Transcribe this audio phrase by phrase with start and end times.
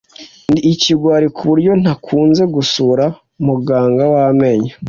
[0.49, 3.03] Ndi ikigwari kuburyo ntakunze gusura
[3.45, 4.73] muganga w amenyo.